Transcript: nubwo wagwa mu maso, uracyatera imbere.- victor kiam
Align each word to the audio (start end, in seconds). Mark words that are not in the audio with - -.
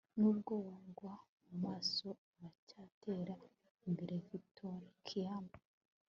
nubwo 0.19 0.53
wagwa 0.67 1.13
mu 1.45 1.53
maso, 1.63 2.07
uracyatera 2.35 3.35
imbere.- 3.87 4.15
victor 4.29 4.79
kiam 5.05 5.45